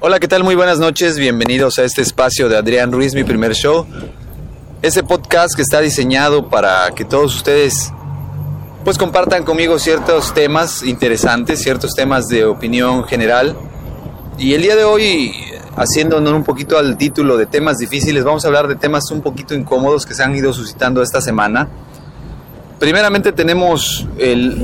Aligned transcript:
Hola, 0.00 0.20
¿qué 0.20 0.28
tal? 0.28 0.44
Muy 0.44 0.54
buenas 0.54 0.78
noches. 0.78 1.18
Bienvenidos 1.18 1.80
a 1.80 1.82
este 1.82 2.02
espacio 2.02 2.48
de 2.48 2.56
Adrián 2.56 2.92
Ruiz, 2.92 3.16
mi 3.16 3.24
primer 3.24 3.52
show. 3.54 3.84
Este 4.80 5.02
podcast 5.02 5.56
que 5.56 5.62
está 5.62 5.80
diseñado 5.80 6.48
para 6.48 6.92
que 6.94 7.04
todos 7.04 7.34
ustedes 7.34 7.92
pues 8.84 8.96
compartan 8.96 9.42
conmigo 9.42 9.76
ciertos 9.80 10.32
temas 10.32 10.84
interesantes, 10.84 11.60
ciertos 11.60 11.94
temas 11.96 12.28
de 12.28 12.44
opinión 12.44 13.02
general. 13.06 13.56
Y 14.38 14.54
el 14.54 14.62
día 14.62 14.76
de 14.76 14.84
hoy, 14.84 15.34
haciéndonos 15.74 16.32
un 16.32 16.44
poquito 16.44 16.78
al 16.78 16.96
título 16.96 17.36
de 17.36 17.46
temas 17.46 17.78
difíciles, 17.78 18.22
vamos 18.22 18.44
a 18.44 18.48
hablar 18.48 18.68
de 18.68 18.76
temas 18.76 19.10
un 19.10 19.20
poquito 19.20 19.52
incómodos 19.52 20.06
que 20.06 20.14
se 20.14 20.22
han 20.22 20.32
ido 20.36 20.52
suscitando 20.52 21.02
esta 21.02 21.20
semana. 21.20 21.68
Primeramente 22.78 23.32
tenemos 23.32 24.06
el 24.18 24.56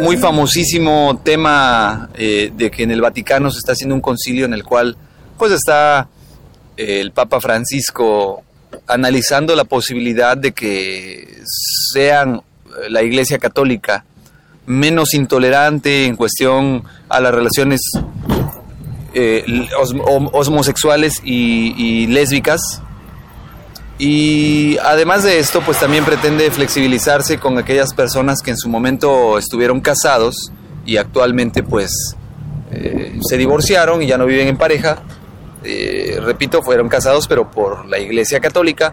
muy 0.00 0.18
famosísimo 0.18 1.20
tema 1.24 2.10
eh, 2.14 2.52
de 2.54 2.70
que 2.70 2.82
en 2.82 2.90
el 2.90 3.00
Vaticano 3.00 3.50
se 3.50 3.58
está 3.58 3.72
haciendo 3.72 3.94
un 3.94 4.02
concilio 4.02 4.44
en 4.44 4.52
el 4.52 4.62
cual 4.62 4.94
pues 5.38 5.52
está 5.52 6.06
eh, 6.76 7.00
el 7.00 7.12
Papa 7.12 7.40
Francisco 7.40 8.42
analizando 8.86 9.56
la 9.56 9.64
posibilidad 9.64 10.36
de 10.36 10.52
que 10.52 11.38
sean 11.92 12.36
eh, 12.36 12.90
la 12.90 13.02
Iglesia 13.02 13.38
Católica 13.38 14.04
menos 14.66 15.14
intolerante 15.14 16.04
en 16.04 16.16
cuestión 16.16 16.84
a 17.08 17.20
las 17.20 17.34
relaciones 17.34 17.80
homosexuales 20.34 21.20
y, 21.24 21.74
y 21.76 22.06
lésbicas 22.06 22.82
y 24.04 24.78
además 24.78 25.22
de 25.22 25.38
esto, 25.38 25.60
pues 25.64 25.78
también 25.78 26.04
pretende 26.04 26.50
flexibilizarse 26.50 27.38
con 27.38 27.56
aquellas 27.56 27.94
personas 27.94 28.42
que 28.42 28.50
en 28.50 28.56
su 28.56 28.68
momento 28.68 29.38
estuvieron 29.38 29.80
casados 29.80 30.50
y 30.84 30.96
actualmente 30.96 31.62
pues 31.62 32.16
eh, 32.72 33.20
se 33.22 33.36
divorciaron 33.36 34.02
y 34.02 34.08
ya 34.08 34.18
no 34.18 34.26
viven 34.26 34.48
en 34.48 34.56
pareja. 34.56 35.04
Eh, 35.62 36.18
repito, 36.20 36.64
fueron 36.64 36.88
casados 36.88 37.28
pero 37.28 37.48
por 37.48 37.86
la 37.86 38.00
Iglesia 38.00 38.40
Católica. 38.40 38.92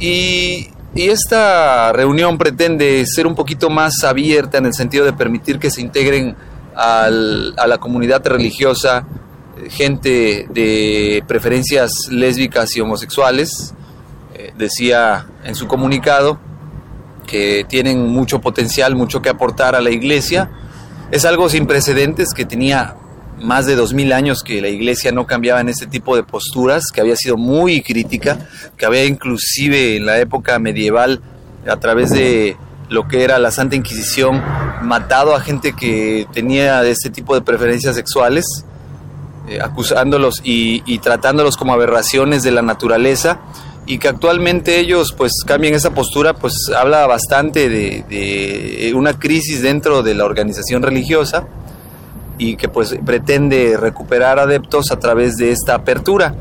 Y, 0.00 0.70
y 0.94 1.08
esta 1.10 1.92
reunión 1.92 2.38
pretende 2.38 3.04
ser 3.04 3.26
un 3.26 3.34
poquito 3.34 3.68
más 3.68 4.04
abierta 4.04 4.56
en 4.56 4.64
el 4.64 4.72
sentido 4.72 5.04
de 5.04 5.12
permitir 5.12 5.58
que 5.58 5.70
se 5.70 5.82
integren 5.82 6.34
al, 6.74 7.52
a 7.58 7.66
la 7.66 7.76
comunidad 7.76 8.26
religiosa 8.26 9.06
eh, 9.58 9.68
gente 9.68 10.46
de 10.48 11.22
preferencias 11.28 11.90
lésbicas 12.08 12.74
y 12.74 12.80
homosexuales 12.80 13.74
decía 14.56 15.26
en 15.44 15.54
su 15.54 15.66
comunicado 15.66 16.38
que 17.26 17.64
tienen 17.68 18.08
mucho 18.08 18.40
potencial, 18.40 18.94
mucho 18.94 19.22
que 19.22 19.28
aportar 19.28 19.74
a 19.74 19.80
la 19.80 19.90
iglesia. 19.90 20.50
Es 21.10 21.24
algo 21.24 21.48
sin 21.48 21.66
precedentes 21.66 22.32
que 22.34 22.44
tenía 22.44 22.96
más 23.40 23.66
de 23.66 23.74
dos 23.74 23.92
mil 23.92 24.12
años 24.12 24.42
que 24.42 24.60
la 24.60 24.68
iglesia 24.68 25.12
no 25.12 25.26
cambiaba 25.26 25.60
en 25.60 25.68
este 25.68 25.86
tipo 25.86 26.16
de 26.16 26.22
posturas, 26.22 26.84
que 26.92 27.00
había 27.00 27.16
sido 27.16 27.36
muy 27.36 27.82
crítica, 27.82 28.46
que 28.76 28.86
había 28.86 29.04
inclusive 29.04 29.96
en 29.96 30.06
la 30.06 30.18
época 30.18 30.58
medieval, 30.58 31.20
a 31.66 31.76
través 31.76 32.10
de 32.10 32.56
lo 32.90 33.08
que 33.08 33.24
era 33.24 33.38
la 33.38 33.50
Santa 33.50 33.74
Inquisición, 33.74 34.42
matado 34.82 35.34
a 35.34 35.40
gente 35.40 35.72
que 35.72 36.26
tenía 36.32 36.84
este 36.84 37.10
tipo 37.10 37.34
de 37.34 37.40
preferencias 37.40 37.96
sexuales, 37.96 38.44
eh, 39.48 39.58
acusándolos 39.60 40.40
y 40.44 40.98
tratándolos 40.98 41.56
como 41.56 41.72
aberraciones 41.72 42.42
de 42.42 42.50
la 42.50 42.62
naturaleza 42.62 43.40
y 43.86 43.98
que 43.98 44.08
actualmente 44.08 44.78
ellos 44.78 45.14
pues 45.16 45.32
cambien 45.46 45.74
esa 45.74 45.92
postura 45.92 46.34
pues 46.34 46.54
habla 46.76 47.06
bastante 47.06 47.68
de, 47.68 48.92
una 48.94 49.18
crisis 49.18 49.62
dentro 49.62 50.02
de 50.02 50.14
la 50.14 50.24
organización 50.24 50.82
religiosa 50.82 51.46
y 52.38 52.56
que 52.56 52.68
pues 52.68 52.96
pretende 53.04 53.76
recuperar 53.76 54.38
adeptos 54.38 54.90
a 54.90 54.98
través 54.98 55.36
de 55.36 55.50
esta 55.50 55.74
apertura. 55.74 56.34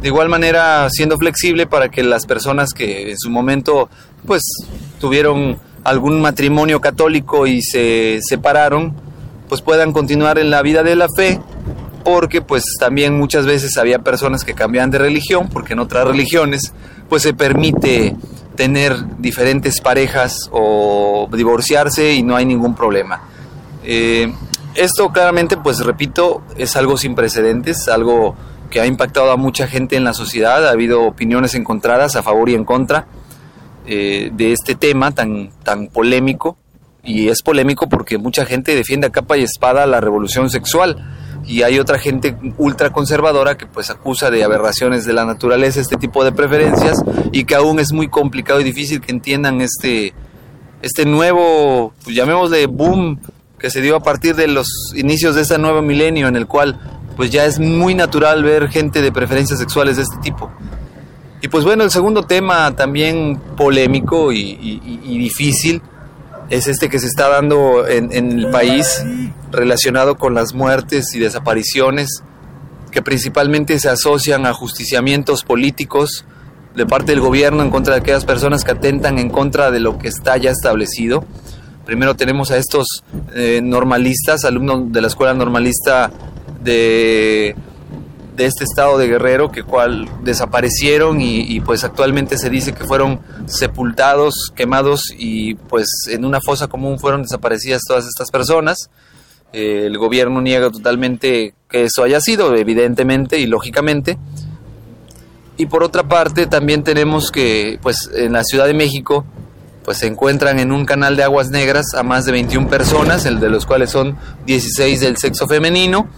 De 0.00 0.08
igual 0.08 0.28
manera 0.28 0.88
siendo 0.90 1.16
flexible 1.16 1.66
para 1.66 1.88
que 1.88 2.02
las 2.02 2.26
personas 2.26 2.72
que 2.72 3.10
en 3.10 3.18
su 3.18 3.30
momento 3.30 3.88
pues 4.26 4.42
tuvieron 5.00 5.58
algún 5.84 6.20
matrimonio 6.20 6.80
católico 6.80 7.46
y 7.46 7.62
se 7.62 8.20
separaron 8.22 8.94
pues 9.48 9.62
puedan 9.62 9.92
continuar 9.92 10.38
en 10.38 10.50
la 10.50 10.62
vida 10.62 10.82
de 10.82 10.96
la 10.96 11.06
fe 11.14 11.40
porque 12.06 12.40
pues 12.40 12.62
también 12.78 13.18
muchas 13.18 13.46
veces 13.46 13.76
había 13.78 13.98
personas 13.98 14.44
que 14.44 14.54
cambiaban 14.54 14.92
de 14.92 14.98
religión, 14.98 15.48
porque 15.48 15.72
en 15.72 15.80
otras 15.80 16.06
religiones 16.06 16.72
pues 17.08 17.24
se 17.24 17.34
permite 17.34 18.14
tener 18.54 18.94
diferentes 19.18 19.80
parejas 19.80 20.48
o 20.52 21.28
divorciarse 21.32 22.12
y 22.12 22.22
no 22.22 22.36
hay 22.36 22.46
ningún 22.46 22.76
problema. 22.76 23.22
Eh, 23.82 24.32
esto 24.76 25.10
claramente, 25.10 25.56
pues 25.56 25.80
repito, 25.80 26.44
es 26.56 26.76
algo 26.76 26.96
sin 26.96 27.16
precedentes, 27.16 27.88
algo 27.88 28.36
que 28.70 28.80
ha 28.80 28.86
impactado 28.86 29.32
a 29.32 29.36
mucha 29.36 29.66
gente 29.66 29.96
en 29.96 30.04
la 30.04 30.14
sociedad, 30.14 30.64
ha 30.64 30.70
habido 30.70 31.02
opiniones 31.02 31.56
encontradas 31.56 32.14
a 32.14 32.22
favor 32.22 32.48
y 32.48 32.54
en 32.54 32.64
contra 32.64 33.08
eh, 33.84 34.30
de 34.32 34.52
este 34.52 34.76
tema 34.76 35.10
tan, 35.10 35.50
tan 35.64 35.88
polémico, 35.88 36.56
y 37.02 37.30
es 37.30 37.42
polémico 37.42 37.88
porque 37.88 38.16
mucha 38.16 38.46
gente 38.46 38.76
defiende 38.76 39.08
a 39.08 39.10
capa 39.10 39.36
y 39.36 39.42
espada 39.42 39.86
la 39.86 40.00
revolución 40.00 40.50
sexual, 40.50 41.04
y 41.46 41.62
hay 41.62 41.78
otra 41.78 41.98
gente 41.98 42.36
ultraconservadora 42.58 43.56
que 43.56 43.66
pues 43.66 43.90
acusa 43.90 44.30
de 44.30 44.42
aberraciones 44.42 45.04
de 45.04 45.12
la 45.12 45.24
naturaleza 45.24 45.80
este 45.80 45.96
tipo 45.96 46.24
de 46.24 46.32
preferencias 46.32 46.98
y 47.32 47.44
que 47.44 47.54
aún 47.54 47.78
es 47.78 47.92
muy 47.92 48.08
complicado 48.08 48.60
y 48.60 48.64
difícil 48.64 49.00
que 49.00 49.12
entiendan 49.12 49.60
este 49.60 50.12
este 50.82 51.06
nuevo 51.06 51.94
pues 52.04 52.16
llamémosle 52.16 52.66
boom 52.66 53.20
que 53.58 53.70
se 53.70 53.80
dio 53.80 53.96
a 53.96 54.02
partir 54.02 54.34
de 54.34 54.48
los 54.48 54.92
inicios 54.94 55.34
de 55.36 55.42
este 55.42 55.56
nuevo 55.58 55.82
milenio 55.82 56.28
en 56.28 56.36
el 56.36 56.46
cual 56.46 56.78
pues 57.16 57.30
ya 57.30 57.46
es 57.46 57.58
muy 57.58 57.94
natural 57.94 58.42
ver 58.42 58.68
gente 58.68 59.00
de 59.00 59.10
preferencias 59.10 59.58
sexuales 59.58 59.96
de 59.96 60.02
este 60.02 60.18
tipo. 60.18 60.50
Y 61.40 61.48
pues 61.48 61.64
bueno, 61.64 61.82
el 61.82 61.90
segundo 61.90 62.24
tema 62.24 62.76
también 62.76 63.40
polémico 63.56 64.32
y 64.32 65.18
difícil 65.18 65.80
es 66.50 66.68
este 66.68 66.88
que 66.88 66.98
se 66.98 67.06
está 67.06 67.28
dando 67.28 67.86
en, 67.86 68.12
el 68.12 68.50
país 68.50 69.04
relacionado 69.50 70.16
con 70.16 70.34
las 70.34 70.54
muertes 70.54 71.14
y 71.14 71.18
desapariciones 71.18 72.22
que 72.90 73.02
principalmente 73.02 73.78
se 73.78 73.88
asocian 73.88 74.46
a 74.46 74.52
justiciamientos 74.52 75.44
políticos 75.44 76.24
de 76.74 76.86
parte 76.86 77.12
del 77.12 77.20
gobierno 77.20 77.62
en 77.62 77.70
contra 77.70 77.94
de 77.94 78.00
aquellas 78.00 78.24
personas 78.24 78.64
que 78.64 78.72
atentan 78.72 79.18
en 79.18 79.30
contra 79.30 79.70
de 79.70 79.80
lo 79.80 79.98
que 79.98 80.08
está 80.08 80.36
ya 80.36 80.50
establecido. 80.50 81.24
Primero 81.84 82.16
tenemos 82.16 82.50
a 82.50 82.58
estos 82.58 83.02
eh, 83.34 83.60
normalistas, 83.62 84.44
alumnos 84.44 84.92
de 84.92 85.00
la 85.00 85.06
escuela 85.06 85.34
normalista 85.34 86.10
de 86.62 87.54
de 88.36 88.44
este 88.44 88.64
estado 88.64 88.98
de 88.98 89.08
Guerrero 89.08 89.50
que 89.50 89.62
cual 89.62 90.08
desaparecieron 90.22 91.20
y, 91.20 91.60
pues 91.60 91.84
actualmente 91.84 92.36
se 92.36 92.50
dice 92.50 92.72
que 92.74 92.84
fueron 92.84 93.20
sepultados, 93.46 94.52
quemados 94.54 95.04
y 95.16 95.54
pues 95.54 95.88
en 96.08 96.24
una 96.24 96.40
fosa 96.40 96.68
común 96.68 96.98
fueron 96.98 97.22
desaparecidas 97.22 97.82
todas 97.88 98.06
estas 98.06 98.30
personas. 98.30 98.90
Eh, 99.52 99.84
el 99.86 99.96
gobierno 99.96 100.42
niega 100.42 100.70
totalmente 100.70 101.54
que 101.70 101.84
eso 101.84 102.02
haya 102.02 102.20
sido, 102.20 102.54
evidentemente 102.54 103.38
y 103.38 103.46
lógicamente. 103.46 104.18
Y 105.56 105.66
por 105.66 105.82
otra 105.82 106.06
parte 106.06 106.46
también 106.46 106.84
tenemos 106.84 107.32
que 107.32 107.78
pues 107.82 108.10
en 108.14 108.34
la 108.34 108.44
Ciudad 108.44 108.66
de 108.66 108.74
México 108.74 109.24
pues 109.82 109.98
se 109.98 110.08
encuentran 110.08 110.58
en 110.58 110.72
un 110.72 110.84
canal 110.84 111.16
de 111.16 111.22
aguas 111.22 111.48
negras 111.48 111.94
a 111.94 112.02
más 112.02 112.26
de 112.26 112.32
21 112.32 112.68
personas, 112.68 113.24
el 113.24 113.40
de 113.40 113.48
los 113.48 113.64
cuales 113.64 113.90
son 113.90 114.18
16 114.44 115.00
del 115.00 115.16
sexo 115.16 115.46
femenino 115.46 116.08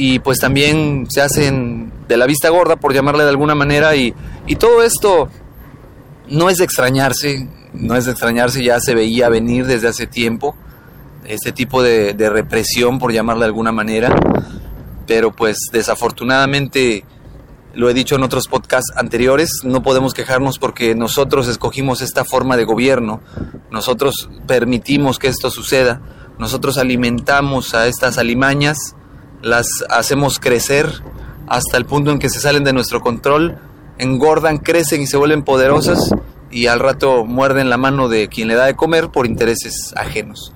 y 0.00 0.20
pues 0.20 0.38
también 0.38 1.06
se 1.10 1.20
hacen 1.20 1.90
de 2.06 2.16
la 2.16 2.26
vista 2.26 2.50
gorda, 2.50 2.76
por 2.76 2.94
llamarle 2.94 3.24
de 3.24 3.30
alguna 3.30 3.56
manera, 3.56 3.96
y, 3.96 4.14
todo 4.56 4.84
esto 4.84 5.28
no 6.28 6.48
es 6.48 6.58
de 6.58 6.64
extrañarse, 6.64 7.48
no 7.74 7.96
es 7.96 8.04
de 8.04 8.12
extrañarse, 8.12 8.62
ya 8.62 8.78
se 8.78 8.94
veía 8.94 9.28
venir 9.28 9.66
desde 9.66 9.88
hace 9.88 10.06
tiempo, 10.06 10.54
este 11.26 11.50
tipo 11.50 11.82
de, 11.82 12.14
de 12.14 12.30
represión, 12.30 13.00
por 13.00 13.12
llamarle 13.12 13.40
de 13.40 13.46
alguna 13.46 13.72
manera, 13.72 14.14
pero 15.08 15.32
pues 15.32 15.58
desafortunadamente, 15.72 17.04
lo 17.74 17.90
he 17.90 17.94
dicho 17.94 18.14
en 18.14 18.22
otros 18.22 18.46
podcasts 18.46 18.92
anteriores, 18.96 19.62
no 19.64 19.82
podemos 19.82 20.14
quejarnos 20.14 20.60
porque 20.60 20.94
nosotros 20.94 21.48
escogimos 21.48 22.02
esta 22.02 22.24
forma 22.24 22.56
de 22.56 22.64
gobierno, 22.64 23.20
nosotros 23.72 24.30
permitimos 24.46 25.18
que 25.18 25.26
esto 25.26 25.50
suceda, 25.50 26.00
nosotros 26.38 26.78
alimentamos 26.78 27.74
a 27.74 27.88
estas 27.88 28.16
alimañas, 28.16 28.94
las 29.42 29.68
hacemos 29.88 30.38
crecer 30.38 31.02
hasta 31.46 31.76
el 31.76 31.84
punto 31.84 32.10
en 32.10 32.18
que 32.18 32.28
se 32.28 32.40
salen 32.40 32.64
de 32.64 32.72
nuestro 32.72 33.00
control, 33.00 33.58
engordan, 33.98 34.58
crecen 34.58 35.02
y 35.02 35.06
se 35.06 35.16
vuelven 35.16 35.42
poderosas 35.42 36.14
y 36.50 36.66
al 36.66 36.80
rato 36.80 37.24
muerden 37.24 37.70
la 37.70 37.76
mano 37.76 38.08
de 38.08 38.28
quien 38.28 38.48
le 38.48 38.54
da 38.54 38.66
de 38.66 38.76
comer 38.76 39.08
por 39.08 39.26
intereses 39.26 39.92
ajenos. 39.96 40.52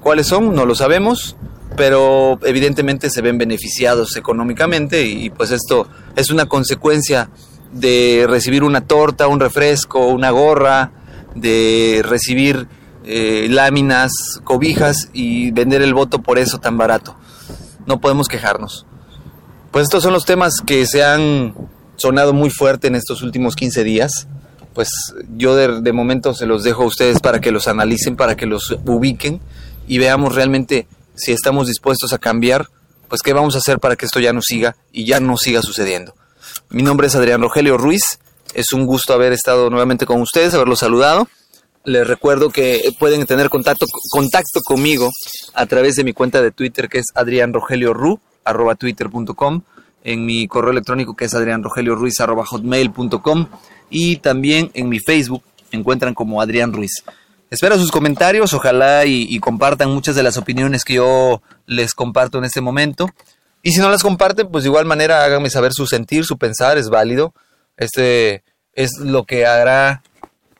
¿Cuáles 0.00 0.26
son? 0.26 0.54
No 0.54 0.66
lo 0.66 0.74
sabemos, 0.74 1.36
pero 1.76 2.38
evidentemente 2.44 3.10
se 3.10 3.22
ven 3.22 3.38
beneficiados 3.38 4.16
económicamente 4.16 5.04
y, 5.04 5.30
pues 5.30 5.50
esto 5.50 5.86
es 6.16 6.30
una 6.30 6.46
consecuencia 6.46 7.30
de 7.72 8.26
recibir 8.28 8.64
una 8.64 8.82
torta, 8.82 9.28
un 9.28 9.40
refresco, 9.40 10.06
una 10.06 10.30
gorra, 10.30 10.90
de 11.34 12.02
recibir 12.04 12.66
eh, 13.04 13.46
láminas, 13.48 14.12
cobijas 14.44 15.08
y 15.12 15.50
vender 15.50 15.82
el 15.82 15.94
voto 15.94 16.20
por 16.20 16.38
eso 16.38 16.58
tan 16.58 16.76
barato. 16.76 17.16
No 17.86 18.00
podemos 18.00 18.28
quejarnos. 18.28 18.86
Pues 19.70 19.84
estos 19.84 20.02
son 20.02 20.12
los 20.12 20.24
temas 20.24 20.54
que 20.64 20.86
se 20.86 21.02
han 21.02 21.54
sonado 21.96 22.32
muy 22.32 22.50
fuerte 22.50 22.88
en 22.88 22.94
estos 22.94 23.22
últimos 23.22 23.56
15 23.56 23.84
días. 23.84 24.28
Pues 24.74 24.88
yo 25.36 25.54
de, 25.54 25.92
momento 25.92 26.34
se 26.34 26.46
los 26.46 26.62
dejo 26.62 26.82
a 26.82 26.86
ustedes 26.86 27.20
para 27.20 27.40
que 27.40 27.50
los 27.50 27.68
analicen, 27.68 28.16
para 28.16 28.36
que 28.36 28.46
los 28.46 28.76
ubiquen 28.86 29.40
y 29.86 29.98
veamos 29.98 30.34
realmente 30.34 30.86
si 31.14 31.32
estamos 31.32 31.66
dispuestos 31.66 32.12
a 32.12 32.18
cambiar, 32.18 32.68
pues 33.08 33.20
qué 33.22 33.32
vamos 33.32 33.54
a 33.54 33.58
hacer 33.58 33.78
para 33.78 33.96
que 33.96 34.06
esto 34.06 34.20
ya 34.20 34.32
no 34.32 34.40
siga 34.40 34.76
y 34.92 35.04
ya 35.04 35.20
no 35.20 35.36
siga 35.36 35.60
sucediendo. 35.60 36.14
Mi 36.70 36.82
nombre 36.82 37.06
es 37.06 37.14
Adrián 37.14 37.42
Rogelio 37.42 37.76
Ruiz, 37.76 38.18
es 38.54 38.72
un 38.72 38.86
gusto 38.86 39.12
haber 39.12 39.32
estado 39.32 39.68
nuevamente 39.68 40.06
con 40.06 40.20
ustedes, 40.20 40.54
haberlos 40.54 40.78
saludado. 40.78 41.28
Les 41.84 42.06
recuerdo 42.06 42.50
que 42.50 42.80
pueden 42.98 43.26
tener 43.26 43.48
contacto, 43.48 43.86
contacto 44.10 44.60
conmigo 44.64 45.10
a 45.54 45.66
través 45.66 45.96
de 45.96 46.04
mi 46.04 46.12
cuenta 46.12 46.40
de 46.40 46.52
Twitter 46.52 46.88
que 46.88 46.98
es 46.98 47.06
Adrián 47.14 47.52
Rogelio 47.52 47.92
Ru, 47.92 48.20
arroba 48.44 48.76
twitter.com, 48.76 49.62
en 50.04 50.24
mi 50.24 50.46
correo 50.46 50.70
electrónico 50.70 51.16
que 51.16 51.24
es 51.24 51.32
Ruiz 51.32 52.20
arroba 52.20 52.44
hotmail.com 52.46 53.48
y 53.90 54.16
también 54.16 54.70
en 54.74 54.88
mi 54.88 55.00
Facebook 55.00 55.42
encuentran 55.72 56.14
como 56.14 56.40
Adrián 56.40 56.72
Ruiz. 56.72 57.02
Espero 57.50 57.76
sus 57.76 57.90
comentarios, 57.90 58.54
ojalá 58.54 59.04
y, 59.04 59.38
compartan 59.40 59.90
muchas 59.90 60.16
de 60.16 60.22
las 60.22 60.38
opiniones 60.38 60.84
que 60.84 60.94
yo 60.94 61.42
les 61.66 61.92
comparto 61.92 62.38
en 62.38 62.44
este 62.44 62.62
momento. 62.62 63.10
Y 63.62 63.72
si 63.72 63.80
no 63.80 63.90
las 63.90 64.02
comparten, 64.02 64.48
pues 64.50 64.64
de 64.64 64.70
igual 64.70 64.86
manera 64.86 65.22
háganme 65.22 65.50
saber 65.50 65.72
su 65.74 65.86
sentir, 65.86 66.24
su 66.24 66.38
pensar, 66.38 66.78
es 66.78 66.88
válido. 66.88 67.34
Este 67.76 68.42
es 68.72 68.92
lo 69.00 69.24
que 69.24 69.44
hará 69.44 70.02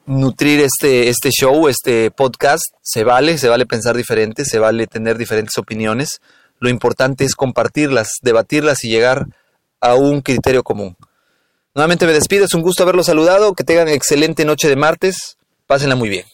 nutrir 0.06 0.60
este, 0.60 1.08
este 1.08 1.30
show, 1.30 1.68
este 1.68 2.10
podcast. 2.10 2.64
Se 2.82 3.04
vale, 3.04 3.38
se 3.38 3.48
vale 3.48 3.66
pensar 3.66 3.96
diferente, 3.96 4.44
se 4.44 4.58
vale 4.58 4.86
tener 4.86 5.18
diferentes 5.18 5.56
opiniones. 5.58 6.20
Lo 6.58 6.68
importante 6.68 7.24
es 7.24 7.34
compartirlas, 7.34 8.18
debatirlas 8.22 8.84
y 8.84 8.88
llegar 8.88 9.26
a 9.80 9.94
un 9.94 10.20
criterio 10.20 10.62
común. 10.62 10.96
Nuevamente 11.74 12.06
me 12.06 12.12
despido, 12.12 12.44
es 12.44 12.54
un 12.54 12.62
gusto 12.62 12.82
haberlos 12.82 13.06
saludado, 13.06 13.54
que 13.54 13.64
tengan 13.64 13.88
excelente 13.88 14.44
noche 14.44 14.68
de 14.68 14.76
martes, 14.76 15.38
pásenla 15.66 15.96
muy 15.96 16.08
bien. 16.08 16.26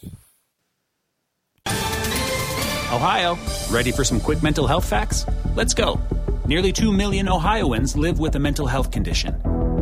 Ohio, 2.91 3.37
ready 3.71 3.91
for 3.91 4.05
some 4.05 4.19
quick 4.19 4.41
mental 4.43 4.67
health 4.67 4.83
facts? 4.83 5.25
Let's 5.55 5.73
go. 5.73 5.99
Nearly 6.47 6.73
2 6.73 6.91
million 6.91 7.29
Ohioans 7.29 7.95
live 7.95 8.19
with 8.19 8.35
a 8.35 8.39
mental 8.39 8.67
health 8.67 8.91
condition. 8.91 9.48